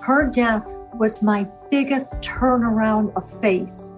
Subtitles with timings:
[0.00, 3.88] Her death was my biggest turnaround of faith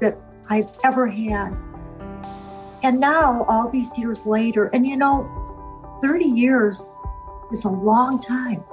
[0.00, 0.18] that
[0.48, 1.56] I've ever had.
[2.82, 6.94] And now, all these years later, and you know, 30 years
[7.52, 8.64] is a long time.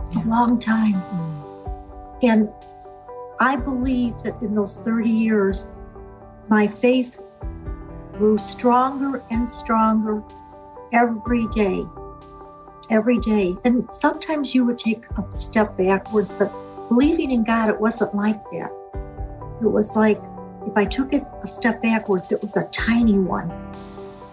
[0.00, 0.94] It's a long time.
[0.94, 1.34] Mm.
[2.22, 2.48] And
[3.40, 5.72] I believe that in those 30 years,
[6.48, 7.20] my faith
[8.12, 10.22] grew stronger and stronger
[10.92, 11.84] every day.
[12.90, 13.56] Every day.
[13.64, 16.52] And sometimes you would take a step backwards, but
[16.88, 18.70] believing in God, it wasn't like that.
[19.62, 20.20] It was like
[20.66, 23.52] if I took it a step backwards, it was a tiny one.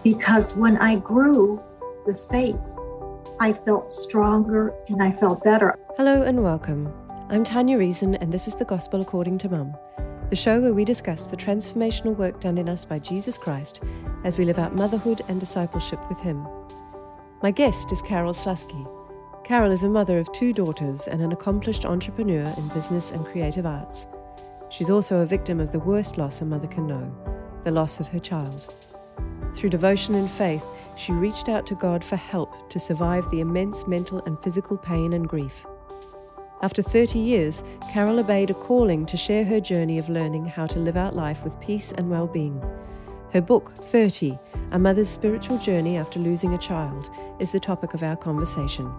[0.02, 1.62] Because when I grew
[2.06, 2.74] with faith,
[3.40, 5.78] I felt stronger and I felt better.
[5.96, 6.92] Hello and welcome.
[7.28, 9.74] I'm Tanya Reason, and this is the Gospel According to Mum,
[10.30, 13.82] the show where we discuss the transformational work done in us by Jesus Christ
[14.24, 16.46] as we live out motherhood and discipleship with Him.
[17.42, 18.86] My guest is Carole Sluski.
[19.42, 23.66] Carole is a mother of two daughters and an accomplished entrepreneur in business and creative
[23.66, 24.06] arts.
[24.70, 27.12] She's also a victim of the worst loss a mother can know
[27.64, 28.72] the loss of her child.
[29.54, 30.64] Through devotion and faith,
[30.96, 35.12] she reached out to God for help to survive the immense mental and physical pain
[35.12, 35.66] and grief.
[36.62, 40.78] After 30 years, Carole obeyed a calling to share her journey of learning how to
[40.78, 42.62] live out life with peace and well being.
[43.32, 44.38] Her book, 30
[44.72, 47.08] A Mother's Spiritual Journey After Losing a Child,
[47.38, 48.92] is the topic of our conversation.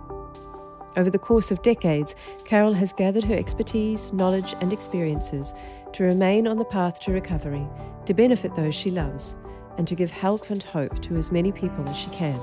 [0.98, 5.53] Over the course of decades, Carole has gathered her expertise, knowledge, and experiences
[5.92, 7.67] to remain on the path to recovery,
[8.08, 9.36] to benefit those she loves,
[9.78, 12.40] and to give help and hope to as many people as she can.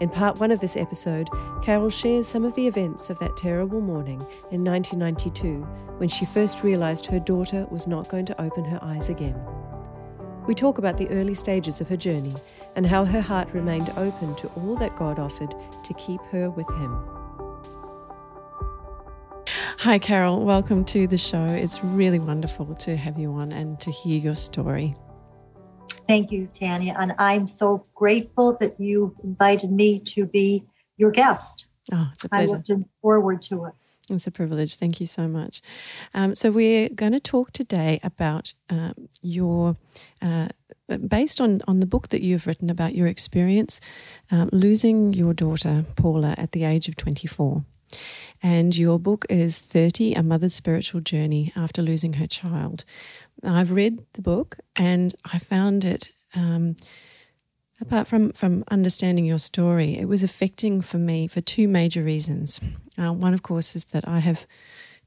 [0.00, 1.28] In part one of this episode,
[1.62, 5.62] Carole shares some of the events of that terrible morning in 1992
[5.98, 9.40] when she first realized her daughter was not going to open her eyes again.
[10.50, 12.34] We talk about the early stages of her journey
[12.74, 16.66] and how her heart remained open to all that God offered to keep her with
[16.70, 17.00] Him.
[19.78, 20.44] Hi, Carole.
[20.44, 21.44] Welcome to the show.
[21.44, 24.96] It's really wonderful to have you on and to hear your story.
[26.08, 26.96] Thank you, Tanya.
[26.98, 30.64] And I'm so grateful that you invited me to be
[30.96, 31.66] your guest.
[31.92, 32.56] Oh, it's a pleasure.
[32.56, 33.72] I looked forward to it.
[34.10, 34.76] It's a privilege.
[34.76, 35.62] Thank you so much.
[36.14, 39.76] Um, so, we're going to talk today about uh, your,
[40.20, 40.48] uh,
[41.06, 43.80] based on, on the book that you've written about your experience
[44.32, 47.64] uh, losing your daughter, Paula, at the age of 24.
[48.42, 52.84] And your book is 30 A Mother's Spiritual Journey After Losing Her Child.
[53.44, 56.76] I've read the book and I found it, um,
[57.80, 62.60] apart from, from understanding your story, it was affecting for me for two major reasons.
[63.00, 64.46] Uh, one, of course, is that I have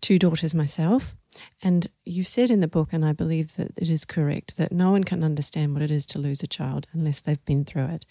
[0.02, 1.16] two daughters myself.
[1.62, 4.92] And you said in the book, and I believe that it is correct, that no
[4.92, 8.06] one can understand what it is to lose a child unless they've been through it.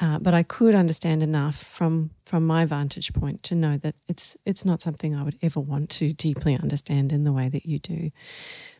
[0.00, 4.36] Uh, but I could understand enough from from my vantage point to know that it's
[4.44, 7.80] it's not something I would ever want to deeply understand in the way that you
[7.80, 8.12] do.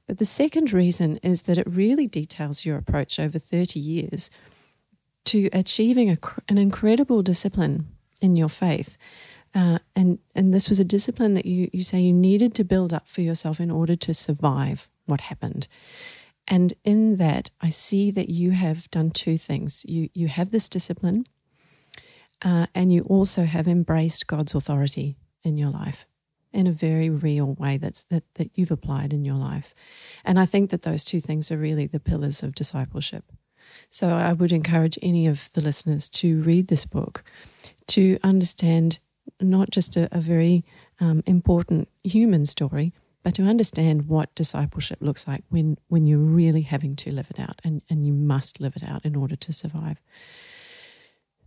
[0.07, 4.31] But the second reason is that it really details your approach over 30 years
[5.25, 6.19] to achieving a,
[6.49, 7.89] an incredible discipline
[8.23, 8.97] in your faith.
[9.55, 12.93] Uh, and and this was a discipline that you you say you needed to build
[12.93, 15.69] up for yourself in order to survive what happened.
[16.47, 19.85] And in that, I see that you have done two things.
[19.87, 21.27] You, you have this discipline,
[22.43, 26.07] uh, and you also have embraced God's authority in your life
[26.51, 29.75] in a very real way that's that, that you've applied in your life.
[30.25, 33.25] And I think that those two things are really the pillars of discipleship.
[33.91, 37.23] So I would encourage any of the listeners to read this book
[37.89, 38.99] to understand
[39.41, 40.65] not just a, a very
[41.01, 46.63] um, important human story, but to understand what discipleship looks like when, when you're really
[46.63, 49.53] having to live it out and, and you must live it out in order to
[49.53, 50.01] survive.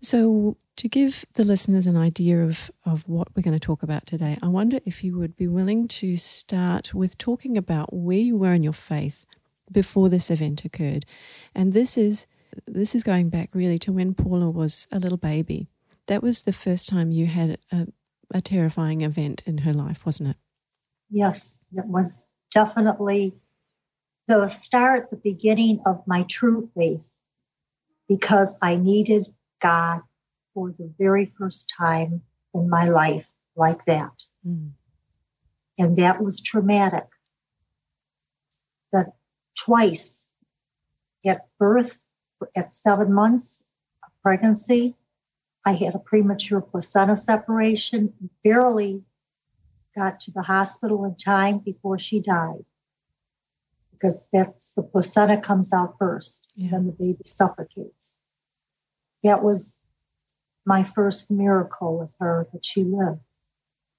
[0.04, 4.08] So, to give the listeners an idea of, of what we're going to talk about
[4.08, 8.36] today, I wonder if you would be willing to start with talking about where you
[8.36, 9.28] were in your faith
[9.72, 11.06] before this event occurred.
[11.54, 12.26] And this is
[12.68, 15.68] this is going back really to when Paula was a little baby.
[16.12, 17.88] That was the first time you had a,
[18.34, 20.36] a terrifying event in her life, wasn't it?
[21.12, 23.34] yes, it was definitely
[24.28, 27.18] the start, the beginning of my true faith
[28.08, 29.28] because I needed
[29.60, 30.02] God
[30.54, 32.22] for the very first time
[32.54, 34.26] in my life like that.
[34.48, 34.72] Mm.
[35.78, 37.08] And that was traumatic.
[38.92, 39.14] That
[39.58, 40.28] twice
[41.26, 41.98] at birth,
[42.56, 43.64] at seven months
[44.04, 44.96] of pregnancy,
[45.66, 48.14] I had a premature placenta separation,
[48.44, 49.04] barely
[49.96, 52.66] got to the hospital in time before she died.
[53.92, 56.66] Because that's the placenta comes out first, yeah.
[56.66, 58.16] and then the baby suffocates.
[59.24, 59.78] That was
[60.66, 63.22] my first miracle with her that she lived.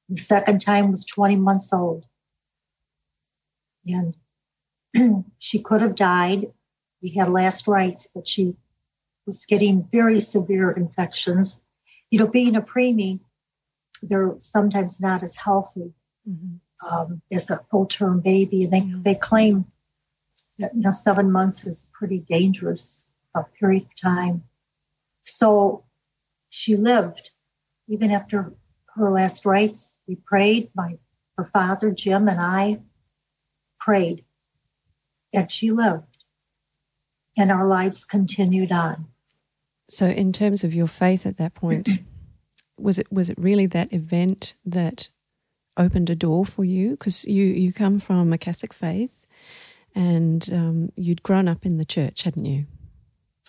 [0.08, 2.04] The second time was 20 months old.
[3.86, 4.16] And
[5.38, 6.52] she could have died.
[7.02, 8.56] We had last rites, but she
[9.26, 11.60] was getting very severe infections.
[12.10, 13.20] You know, being a preemie,
[14.02, 15.92] they're sometimes not as healthy
[16.28, 16.94] mm-hmm.
[16.94, 18.64] um, as a full term baby.
[18.64, 19.66] And they, they claim
[20.58, 24.44] that, you know, seven months is pretty dangerous a period of time.
[25.22, 25.84] So
[26.50, 27.30] she lived
[27.88, 28.52] even after
[28.94, 29.94] her last rites.
[30.06, 30.70] We prayed.
[30.74, 30.98] My
[31.38, 32.80] her father Jim and I
[33.80, 34.24] prayed,
[35.32, 36.18] and she lived,
[37.38, 39.06] and our lives continued on.
[39.92, 41.90] So, in terms of your faith at that point,
[42.78, 45.10] was it was it really that event that
[45.76, 46.92] opened a door for you?
[46.92, 49.26] Because you you come from a Catholic faith,
[49.94, 52.64] and um, you'd grown up in the church, hadn't you?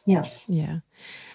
[0.05, 0.49] Yes.
[0.49, 0.79] Yeah.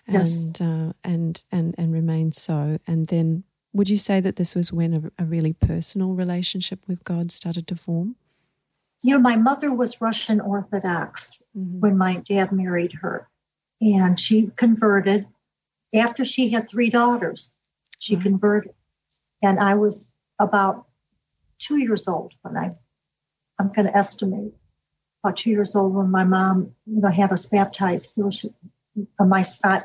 [0.06, 2.78] And uh, and and and remained so.
[2.86, 7.02] And then, would you say that this was when a, a really personal relationship with
[7.04, 8.16] God started to form?
[9.02, 11.80] You know, my mother was Russian Orthodox mm-hmm.
[11.80, 13.28] when my dad married her,
[13.80, 15.26] and she converted
[15.94, 17.54] after she had three daughters.
[17.98, 18.22] She mm-hmm.
[18.22, 18.74] converted,
[19.42, 20.08] and I was
[20.38, 20.86] about
[21.58, 22.76] two years old when I,
[23.58, 24.54] I'm going to estimate
[25.22, 28.16] about two years old when my mom, you know, had us baptized.
[28.16, 28.48] You know, she,
[29.18, 29.82] uh, my, I,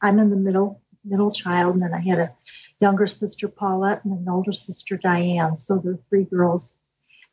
[0.00, 2.34] I'm in the middle, middle child, and then I had a
[2.80, 5.56] younger sister, Paulette, and an older sister, Diane.
[5.56, 6.74] So there were three girls.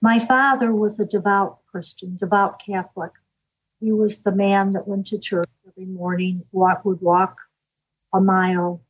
[0.02, 3.12] My father was a devout Christian, devout Catholic.
[3.80, 7.38] He was the man that went to church every morning, walk, would walk
[8.14, 8.82] a mile,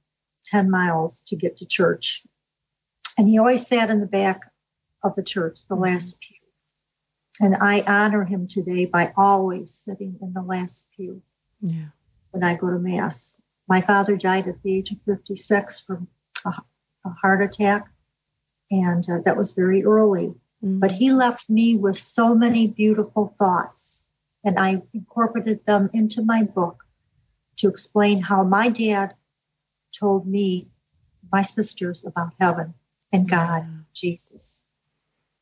[0.46, 2.24] 10 miles to get to church.
[3.18, 4.42] And he always sat in the back
[5.04, 6.38] of the church, the last pew.
[7.42, 11.22] And I honor him today by always sitting in the last pew
[11.62, 11.90] yeah.
[12.32, 13.36] when I go to Mass.
[13.68, 16.08] My father died at the age of 56 from
[16.44, 16.54] a,
[17.06, 17.88] a heart attack,
[18.72, 20.34] and uh, that was very early.
[20.64, 20.80] Mm-hmm.
[20.80, 24.02] But he left me with so many beautiful thoughts,
[24.44, 26.79] and I incorporated them into my book
[27.60, 29.16] to explain how my dad
[29.98, 30.68] told me,
[31.32, 32.74] my sisters, about heaven
[33.12, 33.36] and mm-hmm.
[33.36, 33.84] God, yeah.
[33.94, 34.62] Jesus,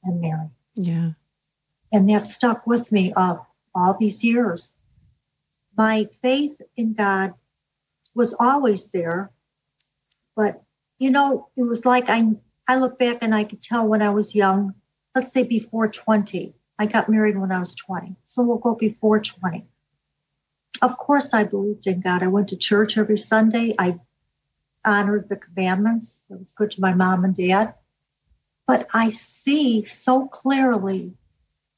[0.03, 0.49] and Mary.
[0.75, 1.11] Yeah.
[1.91, 4.73] And that stuck with me all, all these years.
[5.77, 7.33] My faith in God
[8.15, 9.31] was always there,
[10.35, 10.63] but
[10.97, 12.35] you know, it was like I
[12.67, 14.73] I look back and I could tell when I was young,
[15.15, 16.53] let's say before 20.
[16.79, 18.15] I got married when I was 20.
[18.25, 19.65] So we'll go before 20.
[20.81, 22.23] Of course I believed in God.
[22.23, 23.75] I went to church every Sunday.
[23.77, 23.99] I
[24.85, 26.21] honored the commandments.
[26.29, 27.75] It was good to my mom and dad.
[28.65, 31.13] But I see so clearly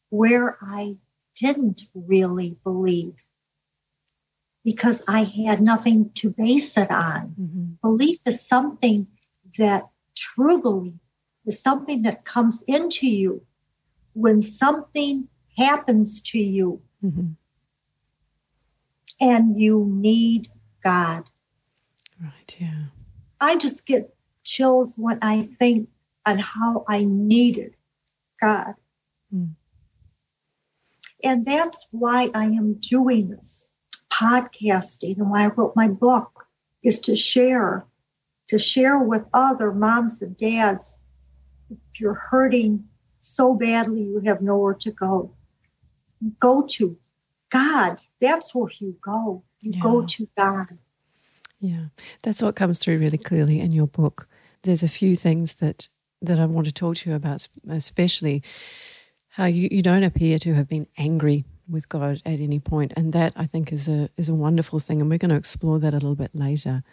[0.10, 0.98] where I
[1.36, 3.16] didn't really believe
[4.64, 7.36] because I had nothing to base it on.
[7.40, 7.66] Mm-hmm.
[7.82, 9.08] Belief is something
[9.58, 10.96] that true belief
[11.46, 13.44] is something that comes into you
[14.14, 17.32] when something happens to you mm-hmm.
[19.20, 20.48] And you need
[20.84, 21.24] God.
[22.22, 22.86] Right, yeah.
[23.40, 24.14] I just get
[24.44, 25.90] chills when I think
[26.26, 27.76] on how I needed
[28.42, 28.76] God.
[29.34, 29.56] Mm.
[31.24, 33.70] And that's why I am doing this
[34.12, 36.46] podcasting and why I wrote my book
[36.84, 37.86] is to share,
[38.50, 40.98] to share with other moms and dads.
[41.70, 42.88] If you're hurting
[43.20, 45.36] so badly, you have nowhere to go.
[46.40, 46.98] Go to
[47.50, 48.00] God.
[48.22, 49.44] That's where you go.
[49.62, 49.84] You yeah.
[49.84, 50.66] go to God.
[51.60, 51.86] Yeah,
[52.24, 54.28] that's what comes through really clearly in your book.
[54.64, 55.90] There's a few things that
[56.22, 58.44] that I want to talk to you about, especially
[59.30, 63.14] how you, you don't appear to have been angry with God at any point, and
[63.14, 65.94] that I think is a is a wonderful thing, and we're going to explore that
[65.94, 66.84] a little bit later.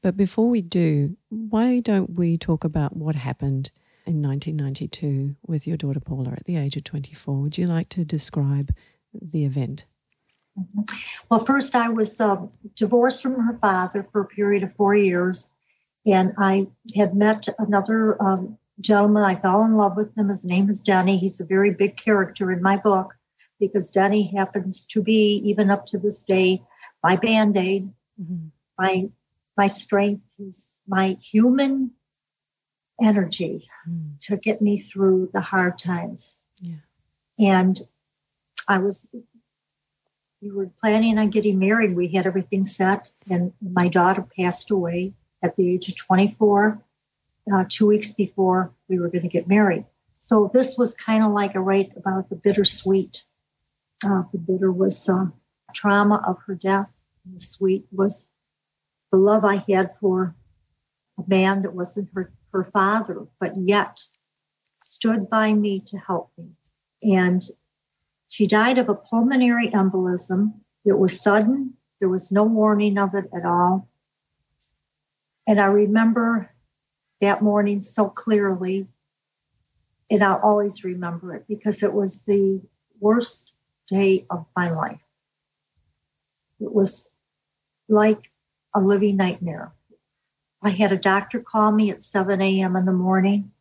[0.00, 3.70] But before we do, why don't we talk about what happened
[4.06, 7.36] in 1992 with your daughter Paula at the age of 24?
[7.36, 8.74] Would you like to describe
[9.12, 9.84] the event?
[10.58, 10.80] Mm-hmm.
[11.30, 15.50] Well, first, I was uh, divorced from her father for a period of four years,
[16.06, 19.22] and I had met another um, gentleman.
[19.22, 20.28] I fell in love with him.
[20.28, 21.16] His name is Denny.
[21.16, 23.14] He's a very big character in my book
[23.58, 26.62] because Denny happens to be, even up to this day,
[27.02, 27.90] my band aid,
[28.20, 28.48] mm-hmm.
[28.78, 29.08] my
[29.56, 30.22] my strength.
[30.88, 31.92] My human
[33.00, 34.18] energy mm.
[34.22, 36.40] to get me through the hard times.
[36.60, 36.74] Yeah.
[37.38, 37.80] And
[38.68, 39.06] I was
[40.42, 41.94] we were planning on getting married.
[41.94, 46.82] We had everything set, and my daughter passed away at the age of 24
[47.52, 49.86] uh, two weeks before we were going to get married.
[50.16, 53.24] So this was kind of like a write about the bittersweet.
[54.04, 55.26] Uh, the bitter was uh,
[55.74, 56.90] trauma of her death.
[57.24, 58.26] And the sweet was
[59.12, 60.34] the love I had for
[61.18, 64.04] a man that wasn't her, her father, but yet
[64.82, 66.50] stood by me to help me.
[67.02, 67.42] And
[68.32, 70.54] she died of a pulmonary embolism.
[70.86, 71.74] It was sudden.
[72.00, 73.90] There was no warning of it at all.
[75.46, 76.50] And I remember
[77.20, 78.88] that morning so clearly.
[80.10, 82.62] And I'll always remember it because it was the
[83.00, 83.52] worst
[83.86, 85.04] day of my life.
[86.58, 87.06] It was
[87.86, 88.30] like
[88.74, 89.74] a living nightmare.
[90.64, 92.76] I had a doctor call me at 7 a.m.
[92.76, 93.52] in the morning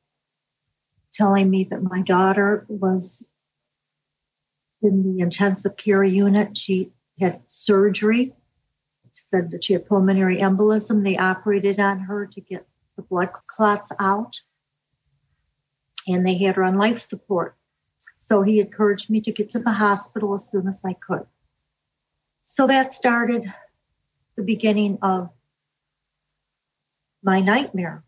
[1.14, 3.26] telling me that my daughter was
[4.82, 6.58] in the intensive care unit.
[6.58, 8.34] She had surgery,
[9.14, 11.04] said that she had pulmonary embolism.
[11.04, 14.40] They operated on her to get the blood clots out,
[16.08, 17.56] and they had her on life support.
[18.18, 21.26] So he encouraged me to get to the hospital as soon as I could.
[22.44, 23.52] So that started
[24.36, 25.30] the beginning of
[27.24, 28.04] my nightmare.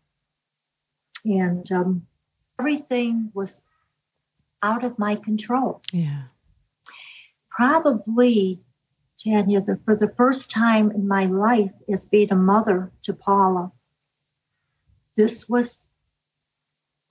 [1.24, 2.06] And um,
[2.58, 3.60] everything was
[4.62, 5.82] out of my control.
[5.92, 6.24] Yeah.
[7.54, 8.60] Probably,
[9.16, 13.70] Tanya, the, for the first time in my life as being a mother to Paula,
[15.16, 15.84] this was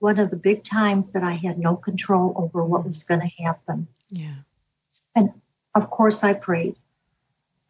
[0.00, 3.42] one of the big times that I had no control over what was going to
[3.42, 3.88] happen.
[4.10, 4.34] Yeah.
[5.16, 5.30] And
[5.74, 6.76] of course, I prayed.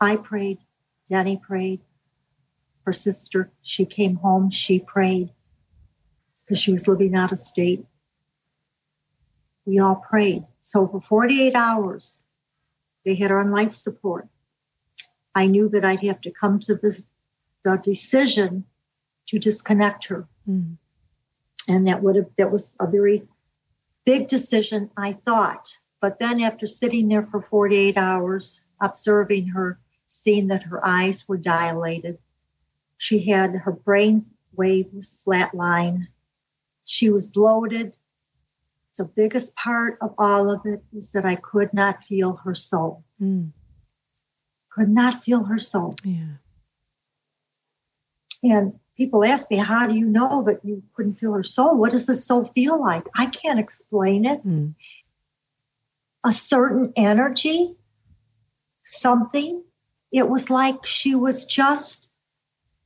[0.01, 0.59] I prayed.
[1.09, 1.81] Danny prayed.
[2.85, 5.31] Her sister, she came home, she prayed
[6.41, 7.87] because she was living out of state.
[9.65, 10.45] We all prayed.
[10.61, 12.24] So for 48 hours,
[13.05, 14.29] they had her on life support.
[15.35, 17.05] I knew that I'd have to come to this,
[17.65, 18.65] the decision
[19.27, 20.29] to disconnect her.
[20.49, 20.77] Mm.
[21.67, 23.27] And that would have, that was a very
[24.05, 25.77] big decision, I thought.
[26.01, 31.39] But then after sitting there for 48 hours, observing her, seeing that her eyes were
[31.39, 32.19] dilated,
[32.99, 34.23] she had her brain
[34.57, 36.09] wave was flatline.
[36.85, 37.95] She was bloated.
[38.97, 43.05] The biggest part of all of it is that I could not feel her soul.
[43.21, 43.51] Mm.
[44.71, 45.97] Could not feel her soul.
[46.05, 46.37] Yeah.
[48.45, 51.77] And people ask me, How do you know that you couldn't feel her soul?
[51.77, 53.05] What does the soul feel like?
[53.17, 54.47] I can't explain it.
[54.47, 54.75] Mm.
[56.23, 57.75] A certain energy,
[58.87, 59.63] something.
[60.13, 62.09] It was like she was just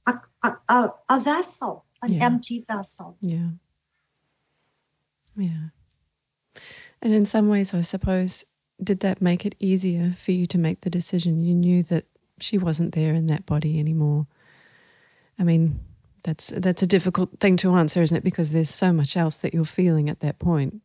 [0.06, 2.24] a, a, a, a vessel, an yeah.
[2.24, 3.16] empty vessel.
[3.20, 3.50] Yeah.
[5.36, 5.68] Yeah.
[7.00, 8.44] And in some ways, I suppose,
[8.82, 11.42] did that make it easier for you to make the decision?
[11.42, 12.04] You knew that
[12.40, 14.26] she wasn't there in that body anymore.
[15.38, 15.80] I mean,
[16.24, 18.24] that's that's a difficult thing to answer, isn't it?
[18.24, 20.80] Because there's so much else that you're feeling at that point.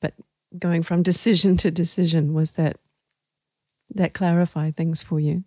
[0.00, 0.14] But
[0.58, 2.78] going from decision to decision was that
[3.94, 5.44] that clarify things for you?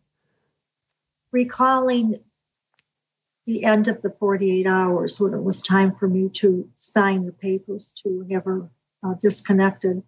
[1.32, 2.20] Recalling
[3.46, 7.32] the end of the 48 hours when it was time for me to sign the
[7.32, 8.70] papers to have her
[9.04, 10.04] uh, disconnected,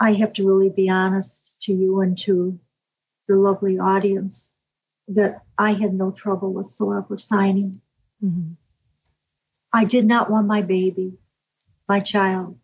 [0.00, 2.58] I have to really be honest to you and to
[3.28, 4.50] your lovely audience
[5.08, 7.80] that I had no trouble whatsoever signing.
[8.22, 8.52] Mm-hmm.
[9.72, 11.18] I did not want my baby,
[11.88, 12.58] my child,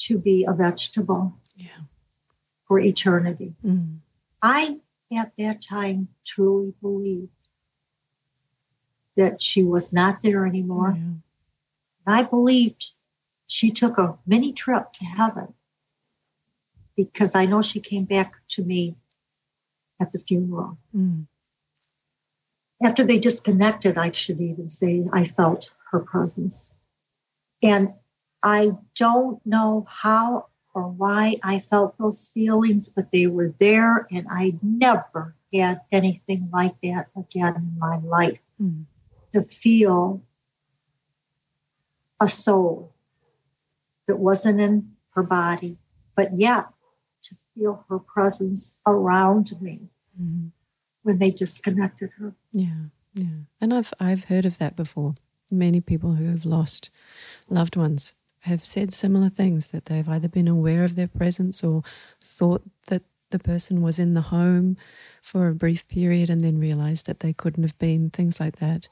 [0.00, 1.34] to be a vegetable.
[1.56, 1.68] Yeah
[2.66, 3.54] for eternity.
[3.64, 3.98] Mm.
[4.42, 4.78] I,
[5.12, 7.30] at that time, truly believed
[9.16, 10.96] that she was not there anymore.
[10.96, 11.12] Yeah.
[12.06, 12.86] I believed
[13.46, 15.54] she took a mini trip to heaven
[16.96, 18.96] because I know she came back to me
[20.00, 20.78] at the funeral.
[20.94, 21.26] Mm.
[22.82, 26.72] After they disconnected, I should even say, I felt her presence.
[27.62, 27.94] And
[28.42, 34.26] I don't know how or why I felt those feelings, but they were there, and
[34.30, 38.40] I never had anything like that again in my life.
[38.60, 38.84] Mm.
[39.32, 40.22] To feel
[42.20, 42.92] a soul
[44.06, 45.78] that wasn't in her body,
[46.14, 46.66] but yet
[47.22, 49.88] to feel her presence around me
[50.20, 50.50] mm.
[51.02, 52.34] when they disconnected her.
[52.52, 53.44] Yeah, yeah.
[53.60, 55.14] And I've I've heard of that before.
[55.50, 56.90] Many people who have lost
[57.48, 61.82] loved ones have said similar things that they've either been aware of their presence or
[62.20, 64.76] thought that the person was in the home
[65.20, 68.88] for a brief period and then realized that they couldn't have been, things like that.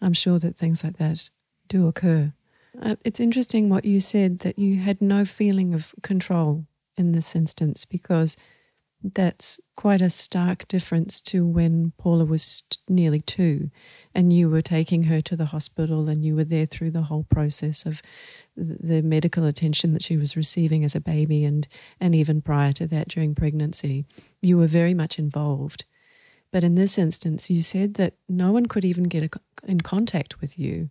[0.00, 1.30] I'm sure that things like that
[1.68, 2.32] do occur.
[2.82, 6.66] Uh, it's interesting what you said that you had no feeling of control
[6.96, 8.36] in this instance because
[9.02, 13.70] that's quite a stark difference to when Paula was nearly two
[14.14, 17.24] and you were taking her to the hospital and you were there through the whole
[17.24, 18.02] process of
[18.56, 21.68] the medical attention that she was receiving as a baby and,
[22.00, 24.06] and even prior to that during pregnancy.
[24.40, 25.84] You were very much involved.
[26.50, 30.58] But in this instance, you said that no one could even get in contact with
[30.58, 30.90] you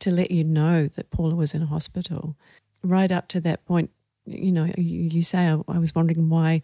[0.00, 2.36] to let you know that Paula was in a hospital.
[2.82, 3.90] Right up to that point,
[4.26, 6.62] you know, you, you say, I, I was wondering why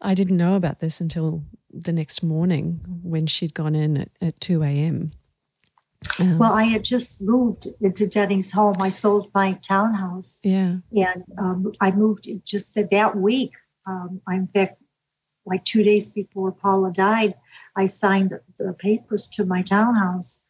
[0.00, 4.40] I didn't know about this until the next morning when she'd gone in at, at
[4.40, 5.12] 2 a.m.
[6.18, 8.76] Um, well, I had just moved into Jennings' home.
[8.80, 10.38] I sold my townhouse.
[10.42, 10.76] Yeah.
[10.92, 13.52] And um, I moved just that week.
[13.86, 14.80] Um, in fact,
[15.44, 17.34] like two days before Paula died,
[17.74, 20.42] I signed the papers to my townhouse.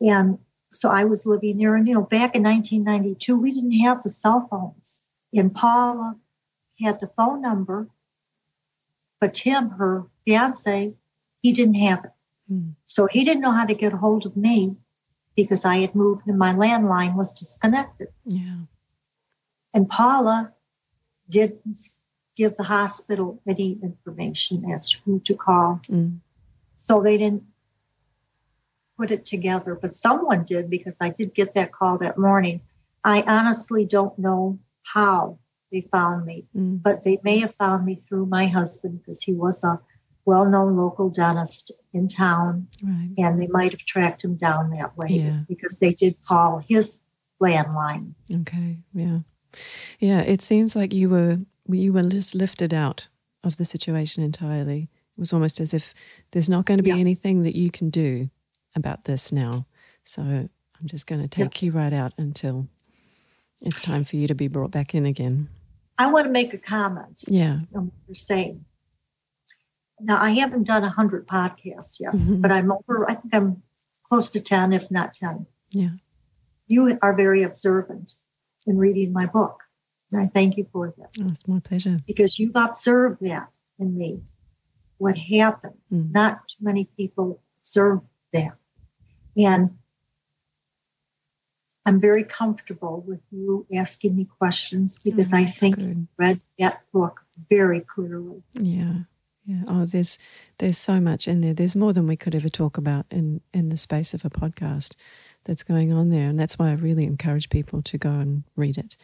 [0.00, 0.38] And
[0.74, 1.76] so I was living there.
[1.76, 5.02] And, you know, back in 1992, we didn't have the cell phones.
[5.32, 6.16] And Paula
[6.80, 7.88] had the phone number,
[9.20, 10.94] but Tim, her fiance,
[11.42, 12.10] he didn't have it.
[12.48, 12.70] Hmm.
[12.86, 14.76] So he didn't know how to get a hold of me
[15.36, 18.08] because I had moved and my landline was disconnected.
[18.24, 18.58] Yeah.
[19.72, 20.52] And Paula
[21.28, 21.80] didn't
[22.36, 25.80] give the hospital any information as to who to call.
[25.88, 26.18] Mm.
[26.76, 27.44] So they didn't
[29.04, 32.62] put it together, but someone did because I did get that call that morning.
[33.04, 35.38] I honestly don't know how
[35.70, 36.82] they found me, mm.
[36.82, 39.78] but they may have found me through my husband because he was a
[40.24, 42.68] well known local dentist in town.
[42.82, 43.10] Right.
[43.18, 45.40] And they might have tracked him down that way yeah.
[45.46, 46.98] because they did call his
[47.42, 48.14] landline.
[48.32, 48.78] Okay.
[48.94, 49.18] Yeah.
[49.98, 50.22] Yeah.
[50.22, 53.08] It seems like you were you were just lifted out
[53.42, 54.88] of the situation entirely.
[55.14, 55.92] It was almost as if
[56.30, 57.00] there's not going to be yes.
[57.00, 58.30] anything that you can do
[58.76, 59.66] about this now.
[60.04, 60.50] So I'm
[60.84, 61.62] just going to take yes.
[61.62, 62.68] you right out until
[63.62, 65.48] it's time for you to be brought back in again.
[65.96, 67.22] I want to make a comment.
[67.26, 67.60] Yeah.
[67.74, 68.64] On what you're saying.
[70.00, 72.40] Now, I haven't done 100 podcasts yet, mm-hmm.
[72.40, 73.62] but I'm over, I think I'm
[74.02, 75.46] close to 10, if not 10.
[75.70, 75.90] Yeah.
[76.66, 78.14] You are very observant
[78.66, 79.62] in reading my book.
[80.12, 81.10] And I thank you for that.
[81.20, 81.98] Oh, it's my pleasure.
[82.06, 84.20] Because you've observed that in me,
[84.98, 85.78] what happened.
[85.92, 86.12] Mm.
[86.12, 88.00] Not too many people observe
[88.32, 88.54] that.
[89.36, 89.76] And
[91.86, 95.84] I'm very comfortable with you asking me questions because oh, I think good.
[95.84, 97.20] you read that book
[97.50, 98.42] very clearly.
[98.54, 98.94] Yeah.
[99.46, 99.62] Yeah.
[99.68, 100.16] Oh, there's
[100.58, 101.52] there's so much in there.
[101.52, 104.94] There's more than we could ever talk about in in the space of a podcast
[105.44, 108.78] that's going on there, and that's why I really encourage people to go and read
[108.78, 108.96] it,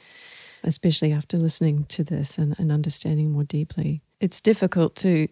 [0.64, 4.01] especially after listening to this and, and understanding more deeply.
[4.19, 5.29] It's difficult to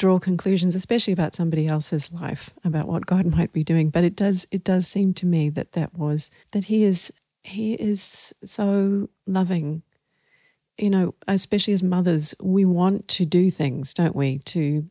[0.00, 3.90] draw conclusions, especially about somebody else's life, about what God might be doing.
[3.90, 7.12] But it does it does seem to me that that was that He is
[7.44, 9.82] He is so loving
[10.78, 14.88] you know, especially as mothers, we want to do things, don't we, to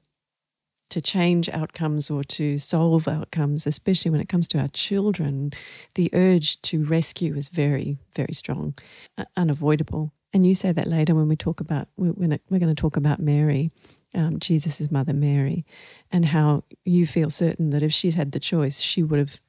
[0.89, 5.51] to change outcomes or to solve outcomes, especially when it comes to our children.
[5.95, 8.73] The urge to rescue is very, very strong,
[9.17, 10.13] uh, unavoidable.
[10.31, 13.19] And you say that later when we talk about when we're going to talk about
[13.19, 13.71] Mary,
[14.13, 15.65] um, Jesus' mother Mary,
[16.11, 19.41] and how you feel certain that if she'd had the choice, she would have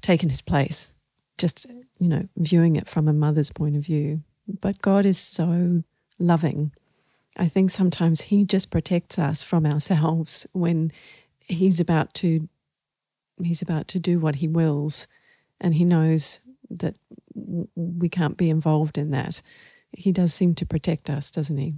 [0.00, 0.94] taken his place.
[1.36, 1.66] Just
[2.00, 4.22] you know, viewing it from a mother's point of view,
[4.60, 5.82] but God is so
[6.18, 6.72] loving.
[7.36, 10.92] I think sometimes He just protects us from ourselves when
[11.40, 12.48] He's about to
[13.42, 15.06] He's about to do what He wills,
[15.60, 16.96] and He knows that
[17.74, 19.42] we can't be involved in that.
[19.92, 21.74] He does seem to protect us, doesn't He?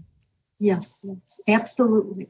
[0.59, 2.29] Yes, yes absolutely,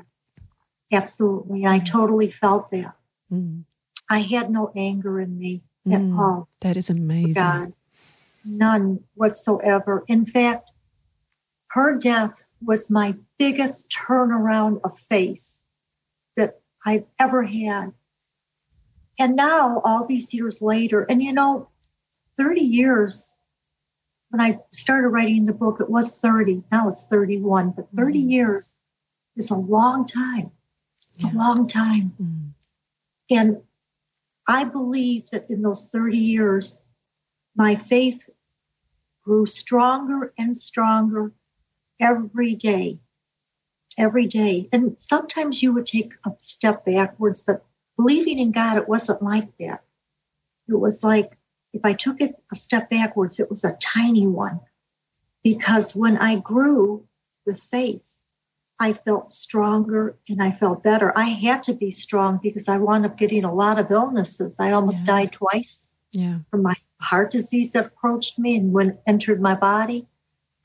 [0.93, 1.67] absolutely.
[1.67, 2.95] I totally felt that.
[3.33, 3.65] Mm.
[4.11, 6.49] I had no anger in me at mm, all.
[6.61, 7.35] That is amazing.
[7.35, 7.73] God,
[8.45, 10.05] none whatsoever.
[10.09, 10.71] In fact,
[11.69, 15.59] her death was my biggest turnaround of faith
[16.37, 17.93] that I've ever had.
[19.19, 21.69] And now, all these years later, and you know,
[22.39, 23.31] 30 years,
[24.33, 26.63] when I started writing the book, it was 30.
[26.73, 28.31] Now it's 31, but 30 mm-hmm.
[28.31, 28.75] years
[29.37, 30.53] is a long time.
[31.11, 31.33] It's yeah.
[31.33, 32.15] a long time.
[32.21, 32.49] Mm-hmm.
[33.31, 33.63] And
[34.49, 36.81] I believe that in those 30 years,
[37.55, 38.31] my faith
[39.23, 41.33] grew stronger and stronger
[42.01, 43.01] every day,
[43.99, 44.67] every day.
[44.73, 47.67] And sometimes you would take a step backwards, but
[47.99, 49.85] believing in God, it wasn't like that.
[50.69, 51.37] It was like
[51.73, 54.61] if I took it a step backwards, it was a tiny one.
[55.43, 57.05] Because when I grew
[57.47, 58.15] with faith,
[58.81, 61.17] I felt stronger and I felt better.
[61.17, 64.57] I had to be strong because I wound up getting a lot of illnesses.
[64.59, 65.13] I almost yeah.
[65.13, 66.39] died twice yeah.
[66.51, 70.07] from my heart disease that approached me and when entered my body.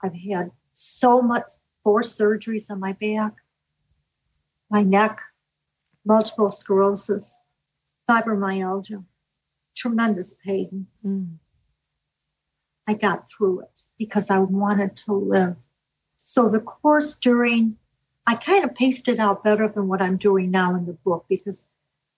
[0.01, 1.51] I've had so much
[1.83, 3.33] four surgeries on my back,
[4.69, 5.21] my neck,
[6.05, 7.39] multiple sclerosis,
[8.09, 9.03] fibromyalgia,
[9.77, 10.87] tremendous pain.
[11.05, 11.35] Mm.
[12.87, 15.55] I got through it because I wanted to live.
[16.17, 17.77] So the course during
[18.27, 21.25] I kind of paced it out better than what I'm doing now in the book
[21.29, 21.65] because,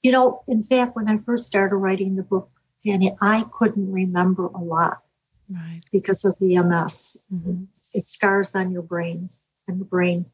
[0.01, 2.49] you know, in fact, when I first started writing the book,
[2.83, 5.03] Tanya, I couldn't remember a lot
[5.47, 5.81] right.
[5.91, 7.17] because of the MS.
[7.31, 7.65] Mm-hmm.
[7.93, 10.25] It scars on your brains and the brain.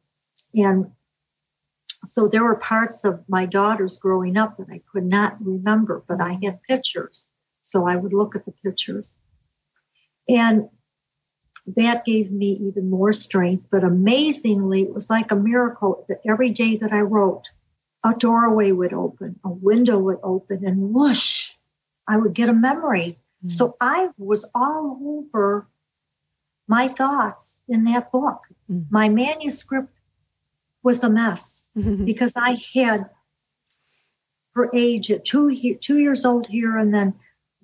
[0.53, 0.91] And
[2.07, 6.21] so there were parts of my daughters growing up that I could not remember, but
[6.21, 7.27] I had pictures.
[7.63, 9.15] So I would look at the pictures.
[10.27, 10.69] And
[11.67, 13.67] that gave me even more strength.
[13.71, 17.43] But amazingly, it was like a miracle that every day that I wrote,
[18.03, 21.53] a doorway would open, a window would open, and whoosh,
[22.07, 23.17] I would get a memory.
[23.43, 23.47] Mm-hmm.
[23.47, 25.67] So I was all over
[26.67, 28.43] my thoughts in that book.
[28.69, 28.83] Mm-hmm.
[28.91, 29.91] My manuscript
[30.85, 32.05] was a mess mm-hmm.
[32.05, 33.09] because I had
[34.53, 37.15] her age at two, two years old here and then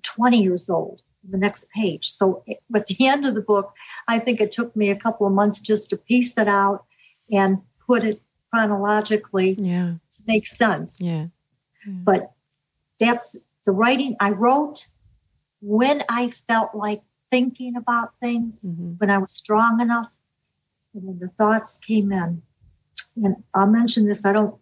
[0.02, 2.08] 20 years old the next page.
[2.08, 2.42] So
[2.74, 3.72] at the end of the book,
[4.08, 6.84] I think it took me a couple of months just to piece it out
[7.30, 9.94] and put it chronologically yeah.
[10.14, 11.00] to make sense.
[11.00, 11.26] Yeah.
[11.86, 11.92] yeah.
[12.04, 12.32] But
[12.98, 14.88] that's the writing I wrote
[15.60, 18.94] when I felt like thinking about things, mm-hmm.
[18.98, 20.12] when I was strong enough,
[20.92, 22.42] and when the thoughts came in.
[23.16, 24.54] And I'll mention this, I don't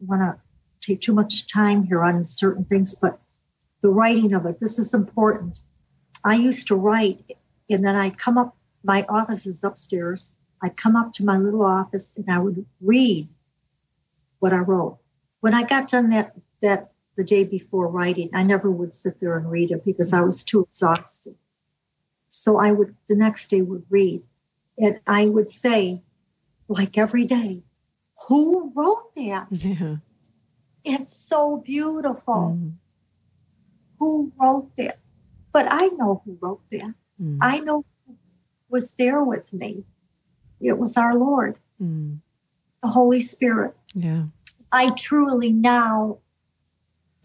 [0.00, 0.40] want to
[0.80, 3.18] take too much time here on certain things, but
[3.82, 5.58] the writing of it, this is important.
[6.24, 7.36] I used to write,
[7.70, 10.30] and then I'd come up, my office is upstairs.
[10.62, 13.28] I'd come up to my little office and I would read
[14.38, 14.98] what I wrote.
[15.40, 19.36] When I got done that, that the day before writing, I never would sit there
[19.36, 21.34] and read it because I was too exhausted.
[22.30, 24.22] So I would, the next day would read
[24.78, 26.02] and I would say,
[26.68, 27.62] like every day,
[28.28, 29.48] who wrote that?
[29.50, 29.96] Yeah.
[30.84, 32.56] It's so beautiful.
[32.56, 32.72] Mm.
[33.98, 34.98] Who wrote that?
[35.52, 36.94] But I know who wrote that.
[37.20, 37.38] Mm.
[37.40, 38.16] I know who
[38.68, 39.84] was there with me.
[40.60, 42.18] It was our Lord, mm.
[42.82, 43.74] the Holy Spirit.
[43.94, 44.24] Yeah.
[44.72, 46.18] I truly now,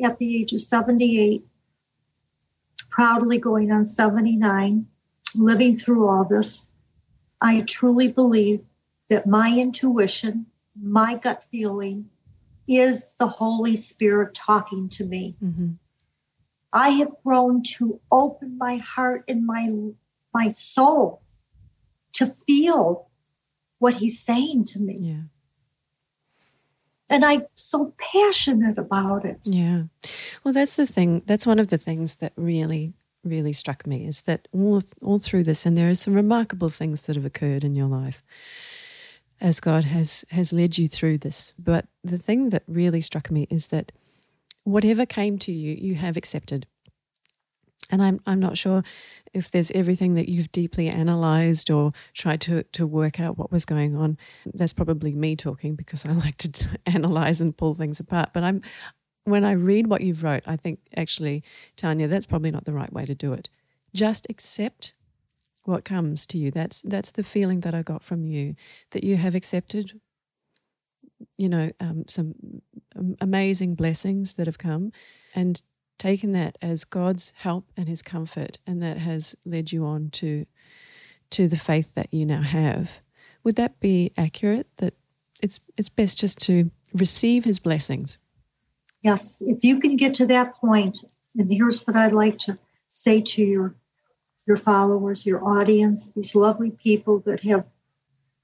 [0.04, 1.46] at the age of 78,
[2.90, 4.88] proudly going on 79,
[5.36, 6.68] living through all this,
[7.40, 8.62] I truly believe
[9.10, 10.46] that my intuition,
[10.80, 12.10] my gut feeling,
[12.68, 15.36] is the Holy Spirit talking to me.
[15.44, 15.72] Mm-hmm.
[16.74, 19.70] I have grown to open my heart and my
[20.34, 21.22] my soul
[22.14, 23.10] to feel
[23.80, 24.98] what he's saying to me.
[25.00, 25.22] Yeah.
[27.10, 29.40] And I'm so passionate about it.
[29.44, 29.84] Yeah.
[30.44, 31.24] Well, that's the thing.
[31.26, 32.94] That's one of the things that really,
[33.26, 37.02] really struck me is that all, all through this, and there are some remarkable things
[37.02, 38.24] that have occurred in your life
[39.42, 41.54] as God has has led you through this.
[41.58, 43.92] But the thing that really struck me is that
[44.64, 46.68] whatever came to you, you have accepted.
[47.90, 48.84] And I'm I'm not sure
[49.34, 53.66] if there's everything that you've deeply analyzed or tried to to work out what was
[53.66, 54.18] going on.
[54.46, 58.30] That's probably me talking because I like to analyze and pull things apart.
[58.34, 58.62] But I'm
[59.24, 61.44] when I read what you've wrote, I think actually,
[61.76, 63.50] Tanya, that's probably not the right way to do it.
[63.94, 64.94] Just accept
[65.64, 66.52] what comes to you.
[66.52, 68.56] That's that's the feeling that I got from you
[68.92, 70.00] that you have accepted
[71.38, 72.62] you know, um, some
[73.20, 74.92] amazing blessings that have come
[75.36, 75.62] and
[75.98, 80.46] taken that as God's help and his comfort and that has led you on to
[81.32, 83.02] to the faith that you now have.
[83.44, 84.96] Would that be accurate that
[85.42, 88.18] it's it's best just to receive his blessings?
[89.02, 91.04] Yes, if you can get to that point,
[91.38, 92.58] and here's what I'd like to
[92.90, 93.76] say to your
[94.52, 97.64] your followers, your audience, these lovely people that have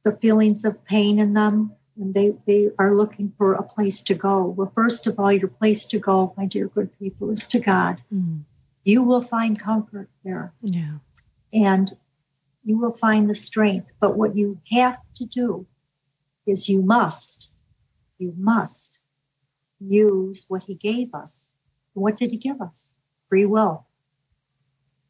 [0.06, 4.14] the feelings of pain in them, and they, they are looking for a place to
[4.16, 4.46] go.
[4.46, 8.02] Well, first of all, your place to go, my dear good people, is to God.
[8.14, 8.44] Mm.
[8.86, 10.54] You will find comfort there.
[10.62, 11.00] Yeah.
[11.52, 11.92] And
[12.64, 13.92] you will find the strength.
[14.00, 15.68] But what you have to do
[16.46, 17.52] is you must,
[18.18, 18.98] you must
[19.82, 21.52] use what He gave us.
[21.96, 22.94] What did He give us?
[23.28, 23.86] Free will.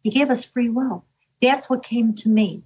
[0.07, 1.03] He gave us free will.
[1.41, 2.63] That's what came to me.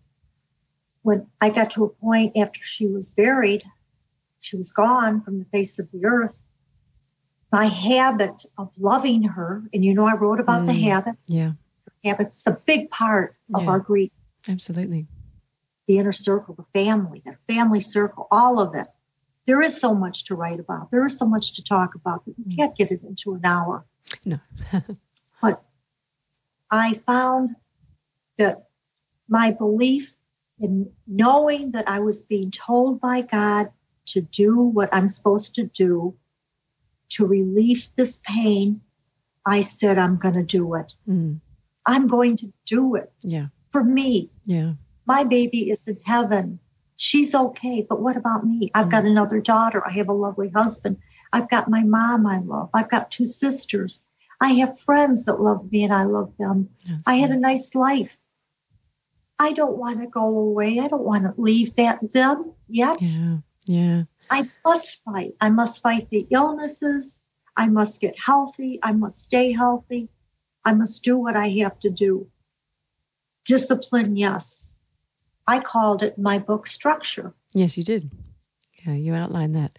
[1.01, 3.63] When I got to a point after she was buried,
[4.39, 6.39] she was gone from the face of the earth.
[7.51, 11.15] My habit of loving her, and you know, I wrote about mm, the habit.
[11.25, 11.53] Yeah.
[12.05, 14.11] Habit's a big part of yeah, our grief.
[14.47, 15.07] Absolutely.
[15.87, 18.85] The inner circle, the family, the family circle, all of it.
[19.47, 20.91] There is so much to write about.
[20.91, 22.55] There is so much to talk about, but you mm.
[22.55, 23.83] can't get it into an hour.
[24.25, 24.37] No.
[26.71, 27.55] I found
[28.37, 28.69] that
[29.27, 30.17] my belief
[30.59, 33.71] in knowing that I was being told by God
[34.07, 36.15] to do what I'm supposed to do
[37.09, 38.81] to relieve this pain,
[39.45, 40.93] I said, I'm going to do it.
[41.07, 41.39] Mm.
[41.85, 43.11] I'm going to do it.
[43.21, 43.47] Yeah.
[43.71, 44.29] For me.
[44.45, 44.73] Yeah.
[45.05, 46.59] My baby is in heaven.
[46.95, 48.69] She's okay, but what about me?
[48.75, 49.09] I've got mm.
[49.09, 49.83] another daughter.
[49.85, 50.97] I have a lovely husband.
[51.33, 52.69] I've got my mom I love.
[52.73, 54.05] I've got two sisters.
[54.41, 56.69] I have friends that love me and I love them.
[56.87, 58.17] That's I had a nice life.
[59.39, 60.79] I don't want to go away.
[60.79, 63.01] I don't want to leave that them yet.
[63.01, 63.37] Yeah.
[63.67, 64.03] Yeah.
[64.29, 65.35] I must fight.
[65.39, 67.21] I must fight the illnesses.
[67.55, 68.79] I must get healthy.
[68.81, 70.09] I must stay healthy.
[70.65, 72.27] I must do what I have to do.
[73.45, 74.71] Discipline, yes.
[75.47, 77.33] I called it my book structure.
[77.53, 78.11] Yes, you did.
[78.85, 79.77] Yeah, you outlined that.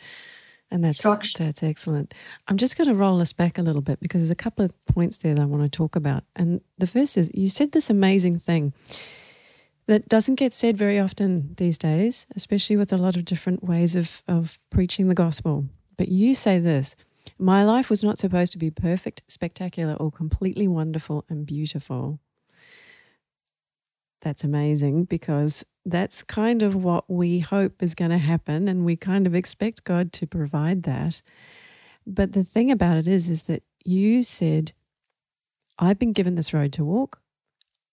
[0.72, 1.44] And that's structure.
[1.44, 2.14] that's excellent.
[2.48, 4.87] I'm just going to roll us back a little bit because there's a couple of
[4.87, 6.24] points there that I want to talk about.
[6.35, 8.72] And the first is you said this amazing thing
[9.87, 13.94] that doesn't get said very often these days, especially with a lot of different ways
[13.94, 15.66] of, of preaching the gospel.
[15.98, 16.96] But you say this
[17.38, 22.18] My life was not supposed to be perfect, spectacular, or completely wonderful and beautiful.
[24.22, 28.97] That's amazing because that's kind of what we hope is going to happen, and we
[28.97, 31.23] kind of expect God to provide that.
[32.07, 34.73] But the thing about it is, is that you said,
[35.79, 37.21] I've been given this road to walk.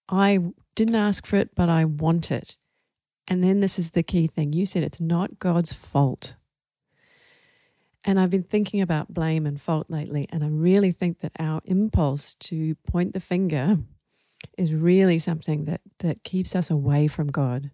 [0.07, 0.39] I
[0.75, 2.57] didn't ask for it, but I want it.
[3.27, 6.35] And then this is the key thing you said it's not God's fault.
[8.03, 10.27] And I've been thinking about blame and fault lately.
[10.31, 13.77] And I really think that our impulse to point the finger
[14.57, 17.71] is really something that, that keeps us away from God.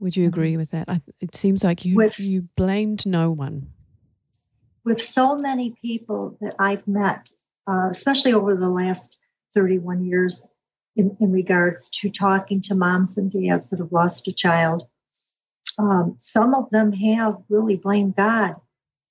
[0.00, 0.58] Would you agree mm-hmm.
[0.58, 0.88] with that?
[0.88, 3.68] I, it seems like you, with, you blamed no one.
[4.84, 7.30] With so many people that I've met,
[7.68, 9.18] uh, especially over the last
[9.54, 10.46] 31 years,
[10.96, 14.86] in, in regards to talking to moms and dads that have lost a child.
[15.78, 18.56] Um, some of them have really blamed God.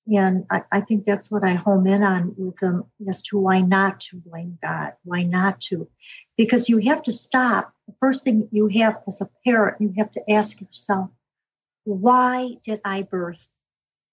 [0.06, 3.60] And I, I, think that's what I home in on with them as to why
[3.60, 5.88] not to blame God, why not to.
[6.36, 7.72] Because you have to stop.
[7.90, 11.10] The first thing you have as a parent, you have to ask yourself,
[11.82, 13.52] why did I birth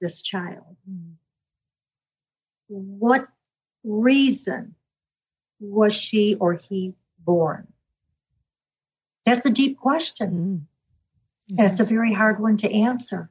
[0.01, 0.77] this child?
[0.89, 1.13] Mm.
[2.69, 3.27] What
[3.83, 4.73] reason
[5.59, 7.67] was she or he born?
[9.27, 10.65] That's a deep question.
[11.51, 11.59] Mm.
[11.59, 13.29] And it's a very hard one to answer.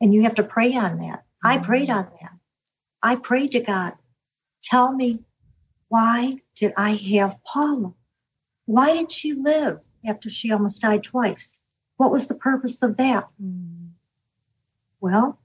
[0.00, 1.22] And you have to pray on that.
[1.44, 1.50] Mm.
[1.50, 2.32] I prayed on that.
[3.04, 3.92] I prayed to God,
[4.64, 5.20] tell me,
[5.86, 7.94] why did I have Paula?
[8.68, 11.62] Why did she live after she almost died twice?
[11.96, 13.26] What was the purpose of that?
[13.42, 13.92] Mm.
[15.00, 15.40] Well,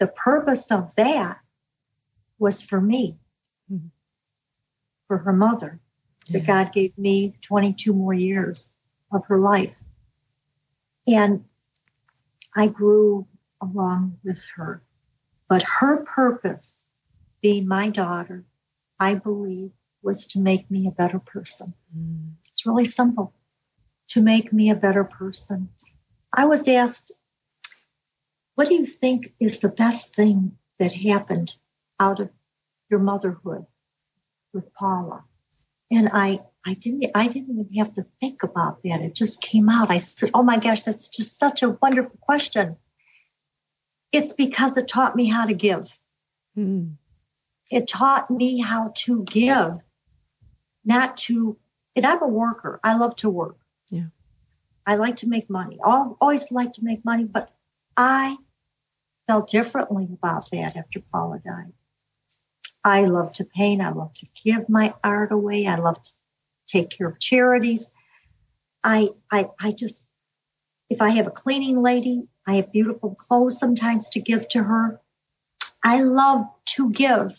[0.00, 1.40] the purpose of that
[2.38, 3.18] was for me,
[3.70, 3.90] mm.
[5.08, 5.78] for her mother
[6.30, 8.70] that God gave me 22 more years
[9.12, 9.84] of her life.
[11.06, 11.44] And
[12.56, 13.26] I grew
[13.60, 14.82] along with her.
[15.50, 16.86] But her purpose,
[17.42, 18.46] being my daughter,
[18.98, 21.74] I believe, was to make me a better person.
[21.96, 22.32] Mm.
[22.50, 23.32] It's really simple
[24.08, 25.68] to make me a better person.
[26.32, 27.12] I was asked,
[28.54, 31.54] What do you think is the best thing that happened
[32.00, 32.30] out of
[32.90, 33.66] your motherhood
[34.52, 35.24] with Paula?
[35.90, 39.00] And I, I didn't, I didn't even have to think about that.
[39.00, 39.90] It just came out.
[39.90, 42.76] I said, "Oh my gosh, that's just such a wonderful question."
[44.12, 45.88] It's because it taught me how to give.
[46.56, 46.96] Mm.
[47.70, 49.78] It taught me how to give,
[50.88, 51.56] not to.
[51.94, 52.80] And I'm a worker.
[52.82, 53.58] I love to work.
[53.90, 54.06] Yeah.
[54.86, 55.78] I like to make money.
[55.84, 57.50] I always like to make money, but
[57.96, 58.36] I
[59.26, 61.72] felt differently about that after Paula died.
[62.84, 63.82] I love to paint.
[63.82, 65.66] I love to give my art away.
[65.66, 66.12] I love to
[66.68, 67.92] take care of charities.
[68.82, 70.04] I, I, I just,
[70.88, 75.00] if I have a cleaning lady, I have beautiful clothes sometimes to give to her.
[75.84, 76.46] I love
[76.76, 77.38] to give.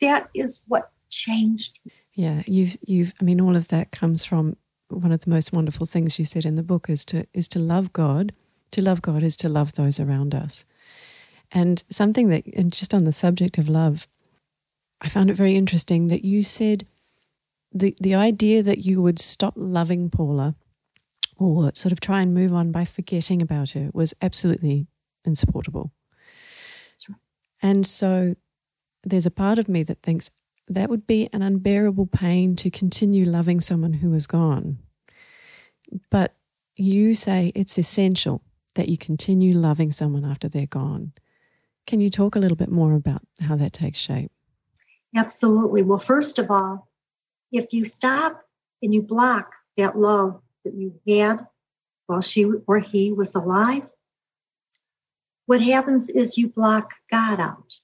[0.00, 1.78] That is what changed.
[2.14, 4.56] Yeah, you've, you've, I mean, all of that comes from
[4.88, 7.58] one of the most wonderful things you said in the book is to, is to
[7.58, 8.32] love God.
[8.72, 10.64] To love God is to love those around us.
[11.50, 14.06] And something that, and just on the subject of love,
[15.00, 16.86] I found it very interesting that you said
[17.74, 20.54] the the idea that you would stop loving Paula
[21.36, 24.86] or sort of try and move on by forgetting about her was absolutely
[25.24, 25.92] insupportable.
[27.08, 27.18] Right.
[27.62, 28.36] And so
[29.02, 30.30] there's a part of me that thinks
[30.68, 34.78] that would be an unbearable pain to continue loving someone who is gone.
[36.10, 36.34] But
[36.76, 38.42] you say it's essential
[38.74, 41.12] that you continue loving someone after they're gone.
[41.86, 44.30] Can you talk a little bit more about how that takes shape?
[45.14, 45.82] Absolutely.
[45.82, 46.88] Well, first of all,
[47.50, 48.40] if you stop
[48.80, 51.46] and you block that love that you had
[52.06, 53.90] while she or he was alive,
[55.46, 57.74] what happens is you block God out.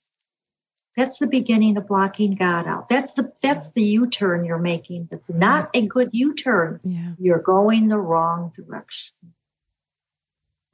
[0.98, 2.88] That's the beginning of blocking God out.
[2.88, 5.06] That's the that's the U-turn you're making.
[5.08, 6.80] That's not a good U-turn.
[6.82, 7.12] Yeah.
[7.20, 9.14] You're going the wrong direction.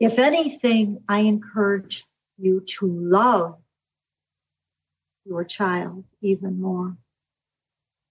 [0.01, 2.07] If anything, I encourage
[2.39, 3.59] you to love
[5.27, 6.97] your child even more.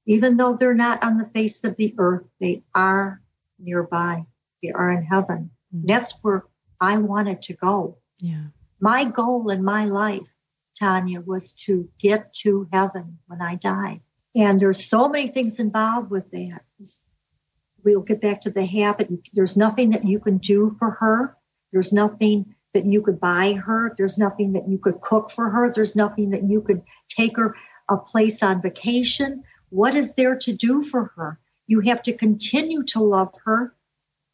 [0.06, 3.22] Even though they're not on the face of the earth, they are
[3.58, 4.28] nearby.
[4.62, 5.50] They are in heaven.
[5.76, 5.88] Mm-hmm.
[5.88, 6.46] That's where
[6.80, 7.98] I wanted to go.
[8.20, 8.44] Yeah.
[8.80, 10.33] My goal in my life,
[10.80, 14.02] Tanya, was to get to heaven when I die.
[14.36, 16.64] And there's so many things involved with that.
[17.84, 19.10] We'll get back to the habit.
[19.34, 21.38] There's nothing that you can do for her.
[21.72, 23.94] There's nothing that you could buy her.
[23.98, 25.72] There's nothing that you could cook for her.
[25.72, 27.56] There's nothing that you could take her
[27.90, 29.44] a place on vacation.
[29.70, 31.40] What is there to do for her?
[31.68, 33.76] You have to continue to love her.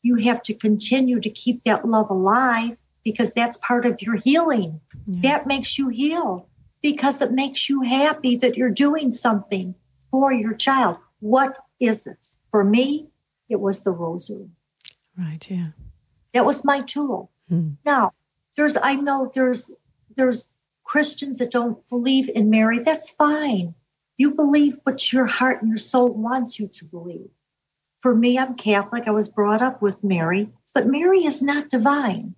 [0.02, 2.80] You have to continue to keep that love alive
[3.12, 4.82] because that's part of your healing.
[5.08, 6.48] That makes you heal
[6.84, 9.74] because it makes you happy that you're doing something
[10.12, 10.98] for your child.
[11.20, 12.30] What is it?
[12.52, 13.08] For me,
[13.50, 14.52] it was the rosary.
[15.18, 15.70] Right, yeah.
[16.34, 17.32] That was my tool.
[17.48, 17.72] Hmm.
[17.84, 18.12] Now,
[18.56, 19.72] there's I know there's
[20.16, 20.48] there's
[20.84, 22.80] Christians that don't believe in Mary.
[22.80, 23.74] That's fine.
[24.18, 27.30] You believe what your heart and your soul wants you to believe.
[28.02, 29.08] For me, I'm Catholic.
[29.08, 32.36] I was brought up with Mary, but Mary is not divine.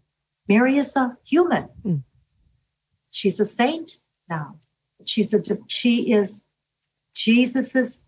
[0.48, 1.70] Mary is a human.
[1.84, 2.04] Mm.
[3.10, 3.98] She's a saint
[4.30, 4.56] now.
[5.06, 6.44] She's a she is
[7.16, 8.02] Jesus's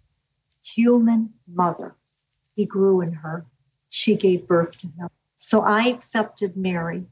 [0.63, 1.95] human mother.
[2.55, 3.45] He grew in her.
[3.89, 5.09] She gave birth to him.
[5.37, 7.05] So I accepted Mary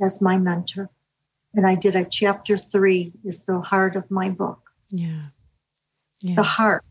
[0.00, 0.90] as my mentor.
[1.54, 4.70] And I did a chapter three is the heart of my book.
[4.90, 5.22] Yeah
[6.22, 6.36] yeah.
[6.36, 6.84] the heart.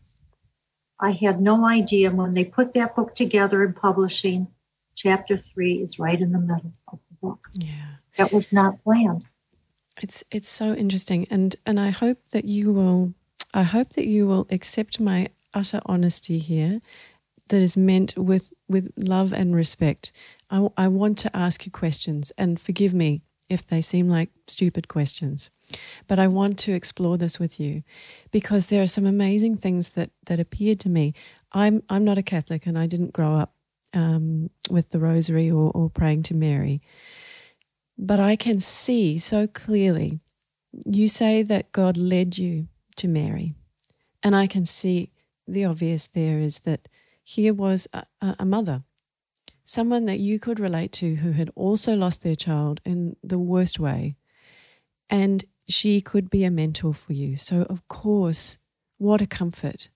[1.00, 4.46] I had no idea when they put that book together in publishing,
[4.94, 7.48] chapter three is right in the middle of book.
[7.54, 7.96] Yeah.
[8.18, 9.24] That was not planned.
[10.02, 13.14] It's it's so interesting and and I hope that you will
[13.54, 16.80] I hope that you will accept my utter honesty here
[17.48, 20.12] that is meant with with love and respect.
[20.50, 24.88] I, I want to ask you questions and forgive me if they seem like stupid
[24.88, 25.50] questions.
[26.08, 27.82] But I want to explore this with you
[28.30, 31.12] because there are some amazing things that, that appeared to me.
[31.52, 33.51] I'm, I'm not a Catholic and I didn't grow up
[33.92, 36.80] um, with the rosary or, or praying to Mary.
[37.98, 40.20] But I can see so clearly.
[40.86, 43.54] You say that God led you to Mary.
[44.22, 45.10] And I can see
[45.46, 46.88] the obvious there is that
[47.24, 48.84] here was a, a mother
[49.64, 53.78] someone that you could relate to who had also lost their child in the worst
[53.78, 54.16] way.
[55.08, 57.36] And she could be a mentor for you.
[57.36, 58.58] So, of course,
[58.98, 59.88] what a comfort.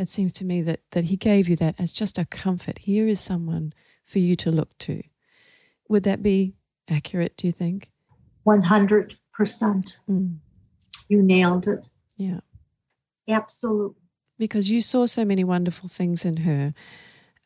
[0.00, 2.78] It seems to me that, that he gave you that as just a comfort.
[2.78, 5.02] Here is someone for you to look to.
[5.90, 6.54] Would that be
[6.88, 7.90] accurate, do you think?
[8.46, 9.16] 100%.
[9.38, 10.38] Mm.
[11.08, 11.86] You nailed it.
[12.16, 12.40] Yeah.
[13.28, 14.00] Absolutely.
[14.38, 16.72] Because you saw so many wonderful things in her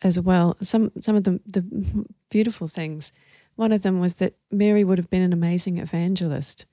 [0.00, 0.56] as well.
[0.62, 3.10] Some some of the the beautiful things.
[3.56, 6.66] One of them was that Mary would have been an amazing evangelist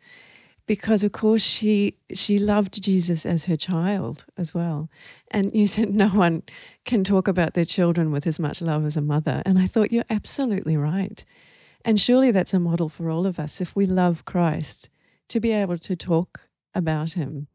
[0.71, 4.89] because of course she she loved Jesus as her child as well.
[5.29, 6.43] And you said no one
[6.85, 9.43] can talk about their children with as much love as a mother.
[9.45, 11.25] And I thought you're absolutely right.
[11.83, 14.87] And surely that's a model for all of us if we love Christ
[15.27, 17.47] to be able to talk about him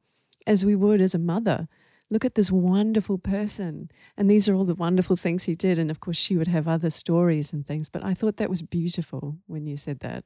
[0.46, 1.68] as we would as a mother
[2.10, 3.90] look at this wonderful person.
[4.18, 5.78] And these are all the wonderful things he did.
[5.78, 7.88] And of course, she would have other stories and things.
[7.88, 10.24] But I thought that was beautiful when you said that.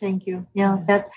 [0.00, 0.46] Thank you.
[0.54, 1.08] Yeah, that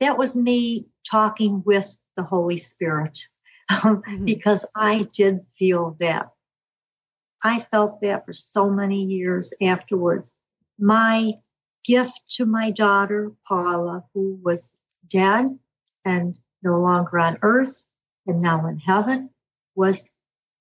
[0.00, 3.28] that was me talking with the Holy Spirit
[3.70, 4.24] mm-hmm.
[4.24, 6.30] because I did feel that.
[7.42, 10.34] I felt that for so many years afterwards.
[10.78, 11.32] My
[11.84, 14.72] gift to my daughter, Paula, who was
[15.06, 15.58] dead
[16.04, 17.86] and no longer on earth
[18.26, 19.30] and now in heaven,
[19.74, 20.10] was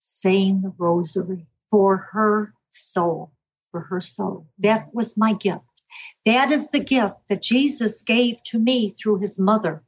[0.01, 3.31] saying the rosary for her soul,
[3.71, 4.47] for her soul.
[4.59, 5.63] That was my gift.
[6.25, 9.83] That is the gift that Jesus gave to me through his mother,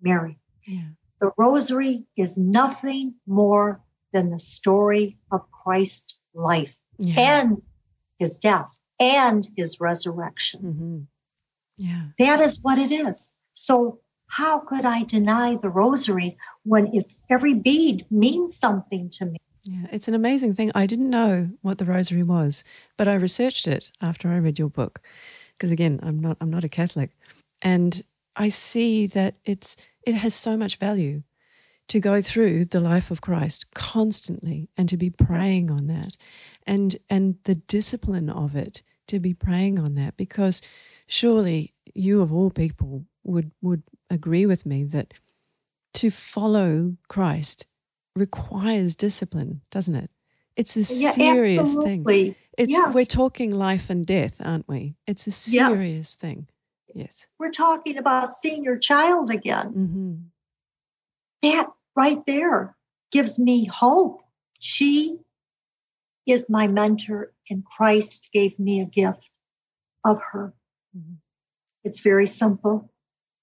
[0.00, 0.38] Mary.
[0.66, 0.88] Yeah.
[1.20, 3.82] The rosary is nothing more
[4.12, 7.14] than the story of Christ's life yeah.
[7.18, 7.62] and
[8.18, 10.60] his death and his resurrection.
[10.60, 10.98] Mm-hmm.
[11.78, 12.02] Yeah.
[12.18, 13.34] That is what it is.
[13.54, 19.38] So how could I deny the rosary when it's every bead means something to me?
[19.64, 20.70] Yeah, it's an amazing thing.
[20.74, 22.64] I didn't know what the rosary was,
[22.96, 25.02] but I researched it after I read your book
[25.60, 27.10] because again, I'm not I'm not a Catholic.
[27.60, 28.02] And
[28.34, 31.22] I see that it's it has so much value
[31.88, 36.16] to go through the life of Christ constantly and to be praying on that
[36.66, 40.62] and and the discipline of it to be praying on that because
[41.06, 45.12] surely you of all people would would agree with me that
[45.92, 47.66] to follow Christ
[48.16, 50.10] requires discipline, doesn't it?
[50.56, 52.24] It's a yeah, serious absolutely.
[52.24, 52.36] thing.
[52.58, 52.94] It's Yes.
[52.94, 54.96] we're talking life and death, aren't we?
[55.06, 55.78] It's a Yes.
[55.78, 56.48] serious thing.
[56.94, 57.26] Yes.
[57.38, 59.68] We're talking about seeing your child again.
[59.72, 60.16] hmm
[61.42, 62.76] That right there
[63.10, 64.22] gives me hope.
[64.58, 65.18] She
[66.26, 69.30] is my mentor, and Christ gave me a gift
[70.04, 70.52] of her.
[70.96, 71.16] Mhm.
[71.82, 72.90] It's very simple.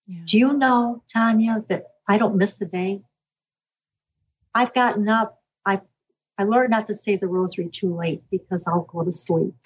[0.05, 0.22] Yeah.
[0.26, 3.03] Do you know, Tanya, that I don't miss a day?
[4.53, 5.41] I've gotten up.
[6.38, 9.53] I learned not to say the rosary too late because I'll go to sleep.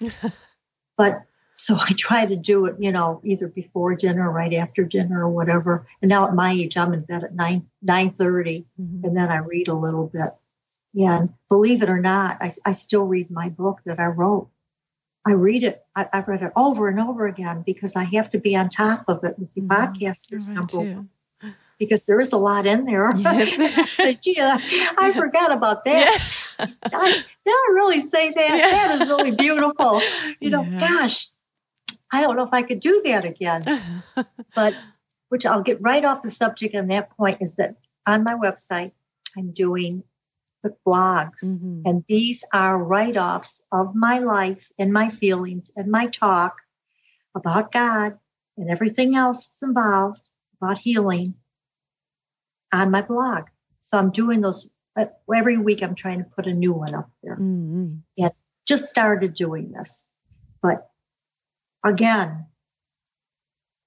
[0.96, 1.22] But
[1.54, 5.24] so I try to do it, you know, either before dinner, or right after dinner,
[5.24, 5.86] or whatever.
[6.00, 9.04] And now at my age, I'm in bed at nine nine thirty, Mhm.
[9.04, 10.34] and then I read a little bit.
[10.92, 14.48] Yeah, and believe it or not, I, I still read my book that I wrote.
[15.26, 15.82] I read it.
[15.96, 19.04] I, I've read it over and over again because I have to be on top
[19.08, 19.68] of it with the Mhm.
[19.68, 21.08] podcasters Right, number one,
[21.78, 23.14] because there is a lot in there.
[23.16, 23.56] Yes.
[24.22, 26.20] Gee, I, I forgot about that.
[26.92, 28.56] I, did I really say that?
[28.56, 28.70] Yeah.
[28.70, 30.02] That is really beautiful.
[30.40, 30.78] You know, Yeah.
[30.78, 31.28] gosh,
[32.12, 33.64] I don't know if I could do that again.
[34.54, 34.74] But
[35.30, 38.92] which I'll get right off the subject on that point is that on my website,
[39.36, 40.04] I'm doing
[40.62, 41.42] the blogs.
[41.44, 41.82] Mhm.
[41.86, 46.60] And these are write offs of my life and my feelings and my talk
[47.34, 48.18] about God
[48.58, 50.20] and everything else that's involved
[50.60, 51.34] about healing
[52.72, 53.44] on my blog.
[53.80, 55.82] So I'm doing those every week.
[55.82, 57.36] I'm trying to put a new one up there.
[57.36, 58.02] Mhm.
[58.64, 60.06] Just started doing this.
[60.62, 60.88] But
[61.84, 62.46] again,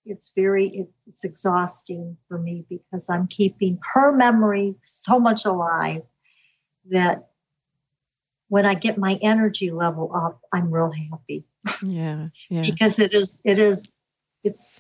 [0.06, 6.04] it's very it's, it's exhausting for me because I'm keeping her memory so much alive
[6.92, 7.30] that
[8.50, 11.46] when I get my energy level up, I'm real happy
[11.82, 12.28] Yeah.
[12.50, 12.62] Yeah.
[12.70, 13.94] because it is it is
[14.44, 14.78] it's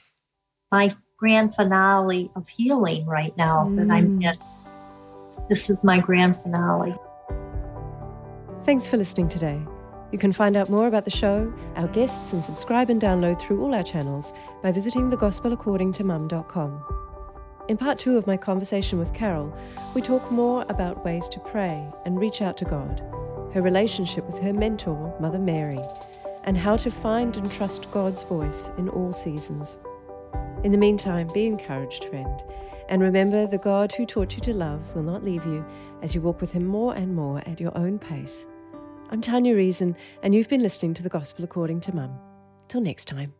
[0.73, 4.23] my grand finale of healing right now that I'm Mm.
[4.25, 4.33] in.
[5.49, 6.95] This is my grand finale.
[8.61, 9.61] Thanks for listening today.
[10.11, 13.61] You can find out more about the show, our guests, and subscribe and download through
[13.61, 14.33] all our channels
[14.63, 16.85] by visiting thegospelaccordingtomum.com.
[17.67, 19.55] In part two of my conversation with Carole,
[19.93, 23.01] we talk more about ways to pray and reach out to God,
[23.53, 25.79] her relationship with her mentor, Mother Mary,
[26.43, 29.79] and how to find and trust God's voice in all seasons.
[30.63, 32.43] In the meantime, be encouraged, friend,
[32.89, 35.65] and remember the God who taught you to love will not leave you
[36.01, 38.45] as you walk with Him more and more at your own pace.
[39.09, 42.17] I'm Tanya Reason, and you've been listening to the Gospel According to Mum.
[42.67, 43.33] Till next time.